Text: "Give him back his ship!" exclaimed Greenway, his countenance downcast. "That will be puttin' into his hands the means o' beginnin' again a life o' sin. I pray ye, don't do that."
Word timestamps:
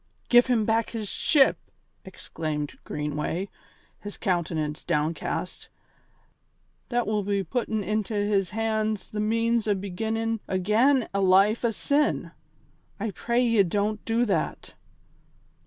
"Give 0.29 0.47
him 0.47 0.65
back 0.65 0.89
his 0.89 1.07
ship!" 1.07 1.59
exclaimed 2.05 2.79
Greenway, 2.83 3.49
his 3.99 4.17
countenance 4.17 4.83
downcast. 4.83 5.69
"That 6.89 7.05
will 7.05 7.21
be 7.21 7.43
puttin' 7.43 7.83
into 7.83 8.15
his 8.15 8.49
hands 8.49 9.11
the 9.11 9.19
means 9.19 9.67
o' 9.67 9.75
beginnin' 9.75 10.39
again 10.47 11.07
a 11.13 11.21
life 11.21 11.63
o' 11.63 11.69
sin. 11.69 12.31
I 12.99 13.11
pray 13.11 13.45
ye, 13.45 13.61
don't 13.61 14.03
do 14.03 14.25
that." 14.25 14.73